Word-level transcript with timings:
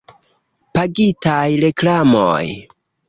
Pagitaj 0.77 1.49
reklamoj. 1.67 2.43